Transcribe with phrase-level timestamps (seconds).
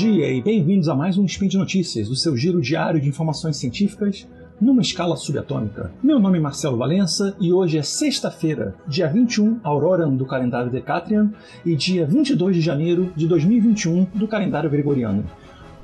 [0.00, 3.58] dia e bem-vindos a mais um Spin de Notícias, o seu giro diário de informações
[3.58, 4.26] científicas
[4.58, 5.92] numa escala subatômica.
[6.02, 11.30] Meu nome é Marcelo Valença e hoje é sexta-feira, dia 21 Auroran do calendário Decatrian
[11.66, 15.22] e dia 22 de janeiro de 2021 do calendário Gregoriano.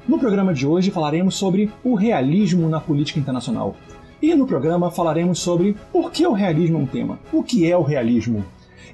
[0.09, 3.77] No programa de hoje falaremos sobre o realismo na política internacional.
[4.23, 7.77] E no programa falaremos sobre por que o realismo é um tema, o que é
[7.77, 8.43] o realismo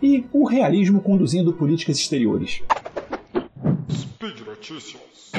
[0.03, 2.61] e o realismo conduzindo políticas exteriores.
[4.23, 5.33] Speed Notícias.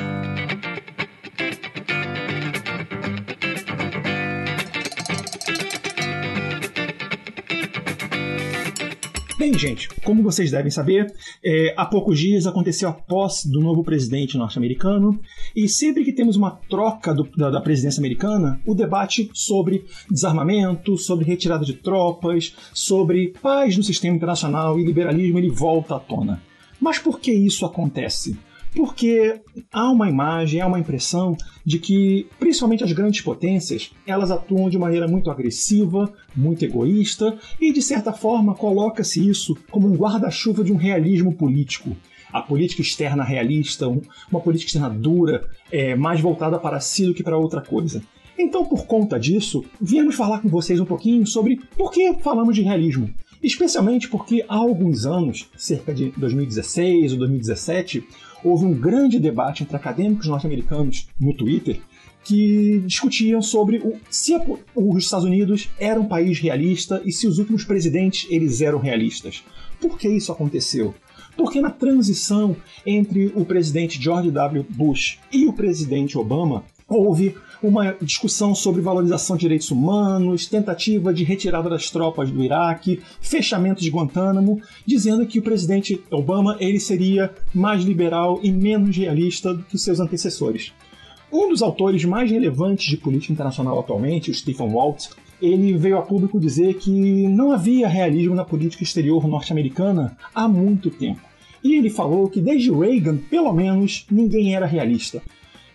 [9.39, 13.85] Bem, gente, como vocês devem saber, é, há poucos dias aconteceu a posse do novo
[13.85, 15.17] presidente norte-americano,
[15.55, 20.97] e sempre que temos uma troca do, da, da, presidência americana, o debate sobre desarmamento,
[20.97, 26.43] sobre retirada de tropas, sobre paz no sistema internacional e liberalismo ele volta à tona.
[26.81, 28.37] Mas por que isso acontece?
[28.75, 34.69] Porque há uma imagem, há uma impressão de que, principalmente as grandes potências, elas atuam
[34.69, 40.63] de maneira muito agressiva, muito egoísta e, de certa forma, coloca-se isso como um guarda-chuva
[40.63, 41.95] de um realismo político.
[42.31, 47.23] A política externa realista, uma política externa dura, é, mais voltada para si do que
[47.23, 48.01] para outra coisa.
[48.37, 52.63] Então, por conta disso, viemos falar com vocês um pouquinho sobre por que falamos de
[52.63, 53.13] realismo.
[53.43, 58.03] Especialmente porque há alguns anos, cerca de 2016 ou 2017,
[58.43, 61.79] houve um grande debate entre acadêmicos norte-americanos no Twitter
[62.23, 64.41] que discutiam sobre o, se a,
[64.75, 69.43] os Estados Unidos eram um país realista e se os últimos presidentes eles eram realistas.
[69.79, 70.93] Por que isso aconteceu?
[71.35, 72.55] Porque na transição
[72.85, 74.65] entre o presidente George W.
[74.69, 81.23] Bush e o presidente Obama, houve uma discussão sobre valorização de direitos humanos, tentativa de
[81.23, 87.33] retirada das tropas do Iraque, fechamento de Guantánamo, dizendo que o presidente Obama ele seria
[87.53, 90.73] mais liberal e menos realista do que seus antecessores.
[91.31, 95.07] Um dos autores mais relevantes de política internacional atualmente, o Stephen Walt,
[95.41, 96.91] ele veio a público dizer que
[97.27, 101.21] não havia realismo na política exterior norte-americana há muito tempo.
[101.63, 105.21] E ele falou que desde Reagan, pelo menos, ninguém era realista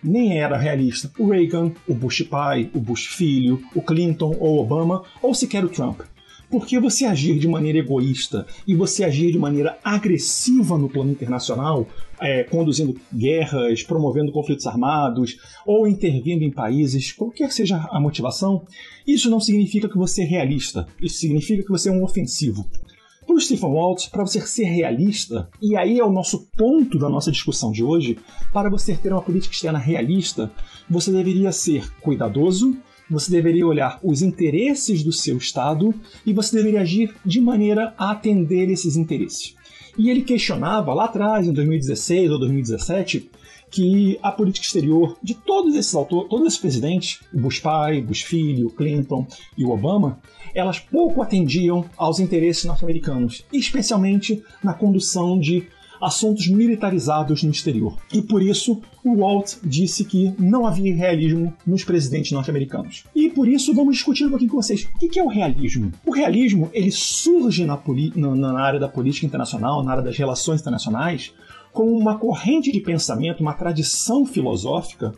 [0.03, 5.03] nem era realista o Reagan, o Bush pai, o Bush filho, o Clinton ou Obama,
[5.21, 6.01] ou sequer o Trump.
[6.49, 11.87] Porque você agir de maneira egoísta e você agir de maneira agressiva no plano internacional,
[12.19, 18.65] é, conduzindo guerras, promovendo conflitos armados ou intervindo em países, qualquer seja a motivação,
[19.05, 20.87] isso não significa que você é realista.
[20.99, 22.65] Isso significa que você é um ofensivo.
[23.39, 27.07] Para o Stephen Waltz, para você ser realista, e aí é o nosso ponto da
[27.07, 28.17] nossa discussão de hoje,
[28.51, 30.51] para você ter uma política externa realista,
[30.89, 32.75] você deveria ser cuidadoso,
[33.09, 35.95] você deveria olhar os interesses do seu Estado
[36.25, 39.55] e você deveria agir de maneira a atender esses interesses.
[39.97, 43.31] E ele questionava lá atrás, em 2016 ou 2017,
[43.71, 48.23] que a política exterior de todos esses autores, todos esses presidentes, o Bush pai, Bush
[48.23, 50.19] filho, Clinton e o Obama,
[50.53, 55.67] elas pouco atendiam aos interesses norte-americanos, especialmente na condução de
[56.01, 57.97] assuntos militarizados no exterior.
[58.13, 63.03] E por isso, o Walt disse que não havia realismo nos presidentes norte-americanos.
[63.13, 64.87] E por isso, vamos discutir um pouquinho com vocês.
[64.95, 65.91] O que é o realismo?
[66.05, 67.79] O realismo, ele surge na,
[68.15, 71.33] na área da política internacional, na área das relações internacionais,
[71.79, 75.15] como uma corrente de pensamento, uma tradição filosófica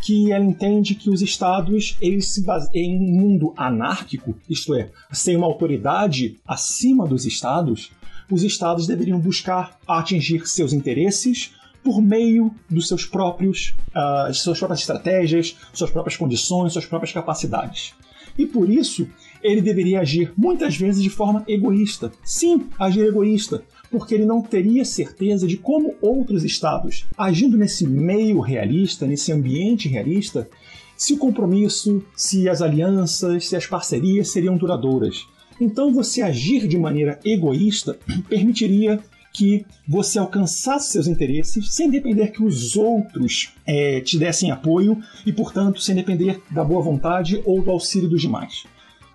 [0.00, 4.92] que ela entende que os estados eles se baseiam em um mundo anárquico, isto é,
[5.10, 7.90] sem uma autoridade acima dos estados,
[8.30, 11.50] os estados deveriam buscar atingir seus interesses
[11.82, 17.92] por meio dos seus próprios, uh, suas próprias estratégias, suas próprias condições, suas próprias capacidades.
[18.38, 19.08] E por isso,
[19.42, 22.12] ele deveria agir muitas vezes de forma egoísta.
[22.22, 23.64] Sim, agir egoísta,
[23.94, 29.88] porque ele não teria certeza de como outros estados, agindo nesse meio realista, nesse ambiente
[29.88, 30.48] realista,
[30.96, 35.24] se o compromisso, se as alianças, se as parcerias seriam duradouras.
[35.60, 37.96] Então, você agir de maneira egoísta
[38.28, 38.98] permitiria
[39.32, 45.32] que você alcançasse seus interesses sem depender que os outros é, te dessem apoio e,
[45.32, 48.64] portanto, sem depender da boa vontade ou do auxílio dos demais.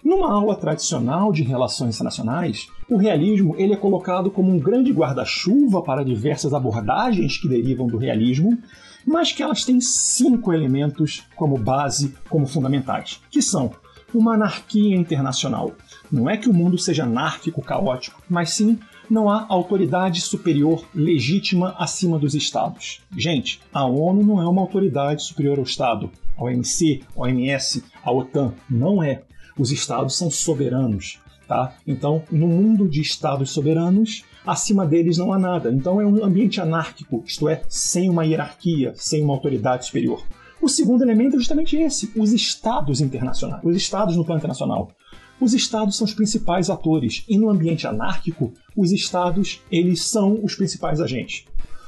[0.04, 5.82] Numa aula tradicional de relações internacionais, o realismo ele é colocado como um grande guarda-chuva
[5.82, 8.58] para diversas abordagens que derivam do realismo,
[9.06, 13.72] mas que elas têm cinco elementos como base, como fundamentais, que são
[14.14, 15.74] uma anarquia internacional.
[16.12, 18.80] Não é que o mundo seja anárquico, caótico, mas sim
[19.10, 23.02] não há autoridade superior legítima acima dos estados.
[23.16, 26.12] Gente, a ONU não é uma autoridade superior ao Estado.
[26.38, 29.24] A OMC, a OMS, a OTAN não é.
[29.60, 31.20] Os estados são soberanos.
[31.46, 31.76] Tá?
[31.86, 35.72] Então, no mundo de estados soberanos, acima deles não há nada.
[35.72, 40.24] Então é um ambiente anárquico, isto é, sem uma hierarquia, sem uma autoridade superior.
[40.62, 44.92] O segundo elemento é justamente esse: os estados internacionais, os estados no plano internacional.
[45.42, 50.54] Os estados são os principais atores e no ambiente anárquico, os estados eles são os
[50.54, 51.46] principais agentes.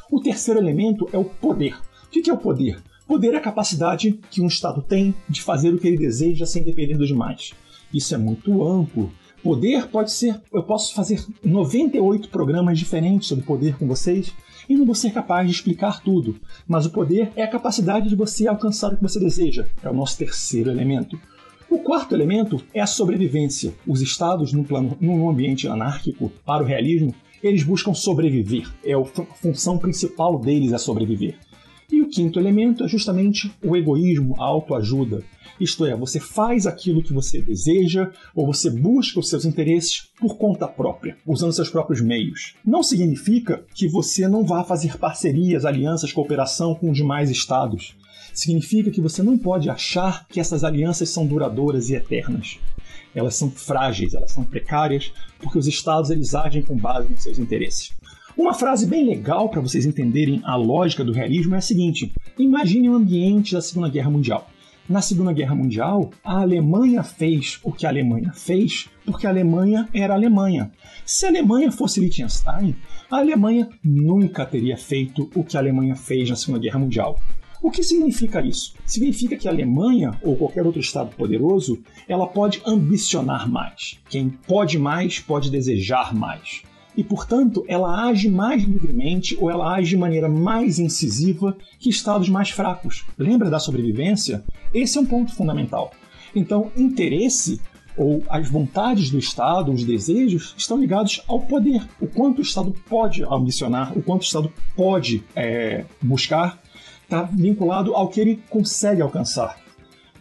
[0.09, 1.77] O terceiro elemento é o poder.
[2.07, 2.81] O que é o poder?
[3.11, 6.63] Poder é a capacidade que um estado tem de fazer o que ele deseja sem
[6.63, 7.51] depender dos demais.
[7.93, 9.11] Isso é muito amplo.
[9.43, 10.39] Poder pode ser.
[10.49, 14.33] Eu posso fazer 98 programas diferentes sobre poder com vocês
[14.69, 16.39] e não vou ser capaz de explicar tudo.
[16.65, 19.67] Mas o poder é a capacidade de você alcançar o que você deseja.
[19.83, 21.19] É o nosso terceiro elemento.
[21.69, 23.73] O quarto elemento é a sobrevivência.
[23.85, 28.71] Os estados, num, plano, num ambiente anárquico, para o realismo, eles buscam sobreviver.
[28.85, 29.03] É a
[29.35, 31.37] função principal deles é sobreviver.
[31.91, 35.23] E o quinto elemento é justamente o egoísmo, a autoajuda.
[35.59, 40.37] Isto é, você faz aquilo que você deseja ou você busca os seus interesses por
[40.37, 42.55] conta própria, usando seus próprios meios.
[42.65, 47.95] Não significa que você não vá fazer parcerias, alianças, cooperação com demais estados
[48.33, 52.59] significa que você não pode achar que essas alianças são duradouras e eternas.
[53.13, 57.39] Elas são frágeis, elas são precárias, porque os estados eles agem com base nos seus
[57.39, 57.91] interesses.
[58.37, 62.89] Uma frase bem legal para vocês entenderem a lógica do realismo é a seguinte: imagine
[62.89, 64.47] o um ambiente da Segunda Guerra Mundial.
[64.87, 69.87] Na Segunda Guerra Mundial, a Alemanha fez o que a Alemanha fez porque a Alemanha
[69.93, 70.71] era a Alemanha.
[71.05, 72.75] Se a Alemanha fosse Liechtenstein,
[73.09, 77.19] a Alemanha nunca teria feito o que a Alemanha fez na Segunda Guerra Mundial.
[77.61, 78.73] O que significa isso?
[78.85, 83.99] Significa que a Alemanha ou qualquer outro estado poderoso, ela pode ambicionar mais.
[84.09, 86.63] Quem pode mais pode desejar mais.
[86.95, 92.27] E, portanto, ela age mais livremente ou ela age de maneira mais incisiva que estados
[92.27, 93.05] mais fracos.
[93.17, 94.43] Lembra da sobrevivência?
[94.73, 95.91] Esse é um ponto fundamental.
[96.35, 97.61] Então, interesse
[97.97, 101.85] ou as vontades do Estado, os desejos, estão ligados ao poder.
[101.99, 106.61] O quanto o Estado pode ambicionar, o quanto o Estado pode é, buscar
[107.03, 109.57] está vinculado ao que ele consegue alcançar.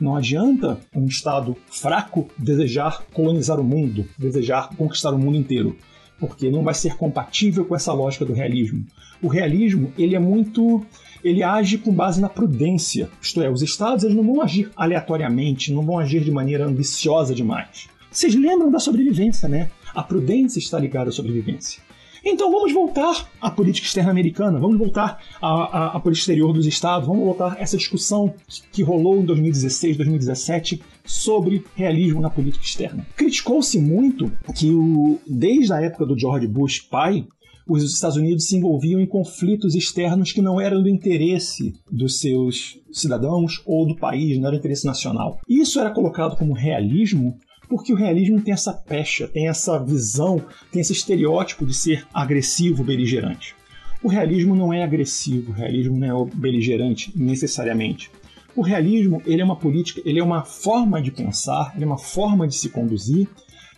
[0.00, 5.76] Não adianta um Estado fraco desejar colonizar o mundo, desejar conquistar o mundo inteiro,
[6.20, 8.84] porque não vai ser compatível com essa lógica do realismo.
[9.22, 10.84] O realismo ele é muito,
[11.24, 15.72] ele age com base na prudência, isto é, os Estados eles não vão agir aleatoriamente,
[15.72, 17.88] não vão agir de maneira ambiciosa demais.
[18.10, 19.70] Vocês lembram da sobrevivência, né?
[19.94, 21.82] A prudência está ligada à sobrevivência.
[22.24, 26.66] Então vamos voltar à política externa americana, vamos voltar à, à, à política exterior dos
[26.66, 28.34] Estados, vamos voltar a essa discussão
[28.70, 33.04] que rolou em 2016, 2017 sobre realismo na política externa.
[33.16, 37.26] Criticou-se muito que o, desde a época do George Bush pai,
[37.66, 42.78] os Estados Unidos se envolviam em conflitos externos que não eram do interesse dos seus
[42.92, 45.40] cidadãos ou do país, não era interesse nacional.
[45.48, 47.36] Isso era colocado como realismo
[47.68, 50.42] porque o realismo tem essa pecha, tem essa visão,
[50.72, 53.54] tem esse estereótipo de ser agressivo, beligerante.
[54.02, 58.10] O realismo não é agressivo, o realismo não é beligerante necessariamente.
[58.56, 61.98] O realismo ele é uma política, ele é uma forma de pensar, ele é uma
[61.98, 63.28] forma de se conduzir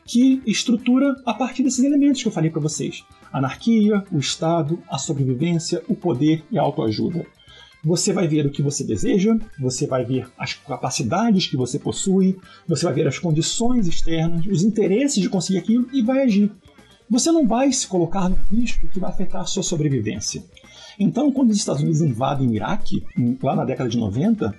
[0.04, 4.98] que estrutura a partir desses elementos que eu falei para vocês: anarquia, o Estado, a
[4.98, 7.26] sobrevivência, o poder e a autoajuda.
[7.84, 12.38] Você vai ver o que você deseja, você vai ver as capacidades que você possui,
[12.66, 16.52] você vai ver as condições externas, os interesses de conseguir aquilo e vai agir.
[17.10, 20.44] Você não vai se colocar no risco que vai afetar a sua sobrevivência.
[20.98, 23.04] Então, quando os Estados Unidos invadem o Iraque,
[23.42, 24.54] lá na década de 90,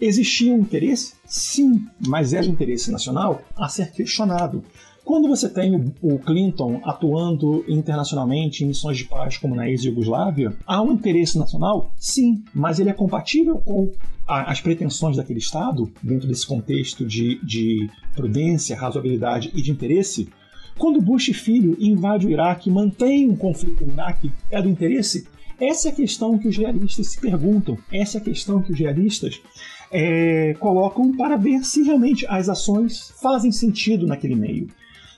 [0.00, 1.14] existia um interesse?
[1.24, 4.62] Sim, mas era interesse nacional a ser questionado.
[5.04, 10.82] Quando você tem o Clinton atuando internacionalmente em missões de paz como na ex-Yugoslávia, há
[10.82, 11.92] um interesse nacional?
[11.96, 13.92] Sim, mas ele é compatível com
[14.26, 20.28] as pretensões daquele Estado, dentro desse contexto de, de prudência, razoabilidade e de interesse?
[20.76, 25.28] Quando Bush filho invade o Iraque e mantém um conflito no Iraque, é do interesse?
[25.58, 28.78] Essa é a questão que os realistas se perguntam, essa é a questão que os
[28.78, 29.40] realistas
[29.90, 34.68] é, colocam para ver se realmente as ações fazem sentido naquele meio.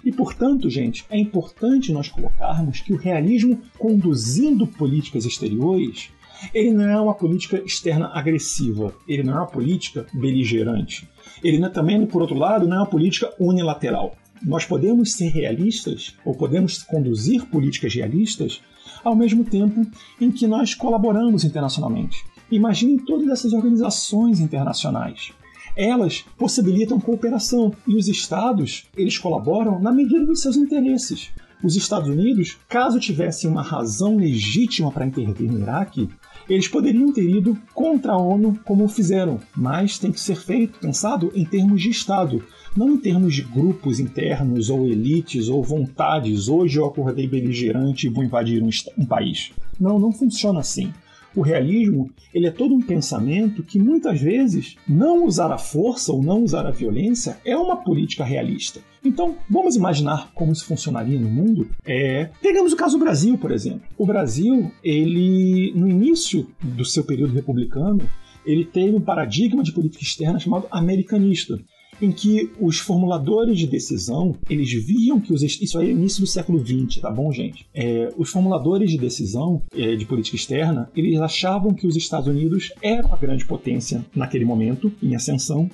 [0.04, 6.10] E, portanto, gente, é importante nós colocarmos que o realismo conduzindo políticas exteriores,
[6.54, 11.08] ele não é uma política externa agressiva, ele não é uma política beligerante.
[11.42, 14.16] Ele não, é também, por outro lado, não é uma política unilateral.
[14.42, 18.62] Nós podemos ser realistas, ou podemos conduzir políticas realistas,
[19.04, 19.84] ao mesmo tempo
[20.20, 22.24] em que nós colaboramos internacionalmente.
[22.50, 25.32] Imagine todas essas organizações internacionais
[25.78, 31.30] elas possibilitam cooperação e os estados eles colaboram na medida dos seus interesses.
[31.62, 36.08] Os Estados Unidos, caso tivessem uma razão legítima para intervir no Iraque,
[36.48, 41.30] Eles poderiam ter ido contra a ONU como fizeram, mas tem que ser feito, pensado
[41.34, 42.42] em termos de Estado,
[42.74, 46.48] não em termos de grupos internos ou elites ou vontades.
[46.48, 49.52] Hoje eu acordei beligerante e vou invadir um, um país.
[49.78, 50.90] Não, não funciona assim.
[51.34, 56.22] O realismo ele é todo um pensamento que muitas vezes não usar a força ou
[56.22, 58.80] não usar a violência é uma política realista.
[59.04, 61.68] Então, vamos imaginar como isso funcionaria no mundo?
[61.84, 63.82] É, pegamos o caso do Brasil, por exemplo.
[63.96, 68.08] O Brasil, ele no início do seu período republicano,
[68.44, 71.58] ele teve um paradigma de política externa chamado americanista
[72.00, 76.26] em que os formuladores de decisão eles viam que os isso aí é início do
[76.26, 77.66] século XX, tá bom, gente?
[77.74, 82.72] É, os formuladores de decisão é, de política externa eles achavam que os Estados Unidos
[82.82, 85.70] eram a grande potência naquele momento em ascensão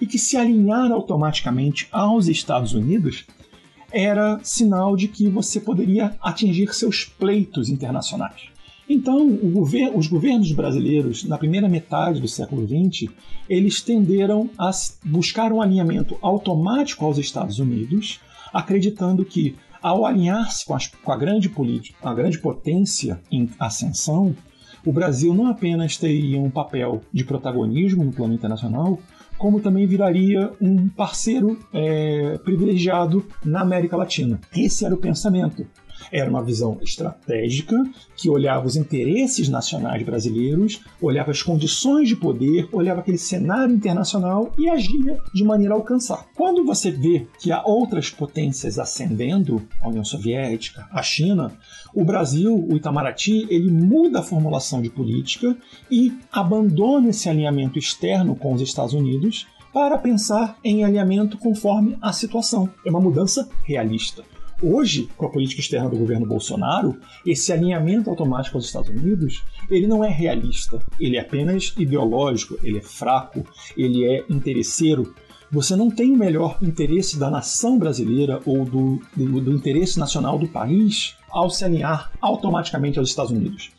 [0.00, 3.24] e que se alinhar automaticamente aos Estados Unidos
[3.90, 8.55] era sinal de que você poderia atingir seus pleitos internacionais.
[8.88, 13.10] Então, gover os governos brasileiros, na primeira metade do século XX,
[13.48, 14.70] eles tenderam a
[15.04, 18.20] buscar um alinhamento automático aos Estados Unidos,
[18.52, 21.50] acreditando que, ao alinhar-se com, com, a grande
[22.02, 24.34] a grande potência em ascensão,
[24.84, 29.00] o Brasil não apenas teria um papel de protagonismo no plano internacional,
[29.36, 34.40] como também viraria um parceiro é, privilegiado na América Latina.
[34.56, 35.66] Esse era o pensamento.
[36.10, 37.76] Era uma visão estratégica
[38.16, 44.52] que olhava os interesses nacionais brasileiros, olhava as condições de poder, olhava aquele cenário internacional
[44.58, 46.26] e agia de maneira a alcançar.
[46.34, 51.52] Quando você vê que há outras potências ascendendo, a União Soviética, a China,
[51.94, 55.56] o Brasil, o Itamaraty, ele muda a formulação de política
[55.90, 62.12] e abandona esse alinhamento externo com os Estados Unidos para pensar em alinhamento conforme a
[62.12, 62.68] situação.
[62.84, 64.24] É uma mudança realista.
[64.62, 69.86] Hoje, com a política externa do governo Bolsonaro, esse alinhamento automático aos Estados Unidos, ele
[69.86, 73.44] não é realista, ele é apenas ideológico, ele é fraco,
[73.76, 75.14] ele é interesseiro.
[75.52, 80.38] Você não tem o melhor interesse da nação brasileira ou do, do, do interesse nacional
[80.38, 83.70] do país ao se alinhar automaticamente aos Estados Unidos.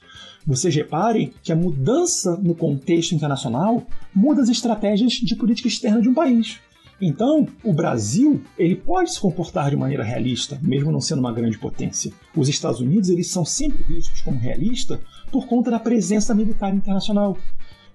[0.46, 6.08] Vocês reparem que a mudança no contexto internacional muda as estratégias de política externa de
[6.08, 6.60] um país.
[7.00, 11.58] Então, o Brasil ele pode se comportar de maneira realista, mesmo não sendo uma grande
[11.58, 12.12] potência.
[12.36, 15.00] Os Estados Unidos eles são sempre vistos como realistas
[15.32, 17.38] por conta da presença militar internacional.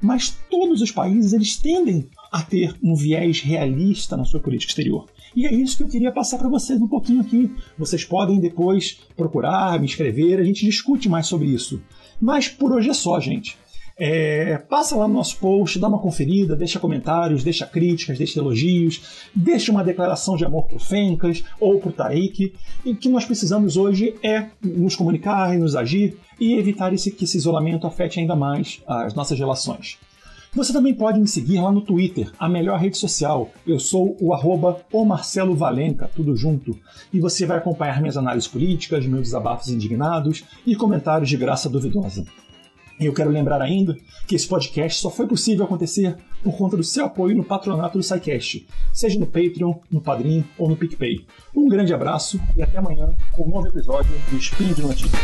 [0.00, 5.06] Mas todos os países eles tendem a ter um viés realista na sua política exterior.
[5.34, 7.50] E é isso que eu queria passar para vocês um pouquinho aqui.
[7.78, 11.80] Vocês podem depois procurar, me escrever, a gente discute mais sobre isso.
[12.20, 13.56] Mas por hoje é só, gente.
[13.98, 19.28] É, passa lá no nosso post, dá uma conferida, deixa comentários, deixa críticas, deixa elogios,
[19.34, 22.52] deixa uma declaração de amor pro Fencas ou pro Tarik.
[22.84, 27.10] E o que nós precisamos hoje é nos comunicar e nos agir e evitar esse,
[27.10, 29.98] que esse isolamento afete ainda mais as nossas relações.
[30.54, 33.50] Você também pode me seguir lá no Twitter, a melhor rede social.
[33.66, 36.78] Eu sou o arroba o Marcelo Valenca, tudo junto.
[37.10, 42.26] E você vai acompanhar minhas análises políticas, meus desabafos indignados e comentários de graça duvidosa.
[43.02, 43.96] E eu quero lembrar ainda
[44.28, 48.04] que esse podcast só foi possível acontecer por conta do seu apoio no patronato do
[48.04, 51.26] SciCast, seja no Patreon, no Padrim ou no PicPay.
[51.52, 55.20] Um grande abraço e até amanhã com um novo episódio do Spin de Notícias.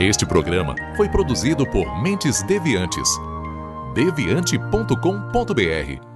[0.00, 3.08] Este programa foi produzido por Mentes Deviantes.
[3.94, 6.15] deviante.com.br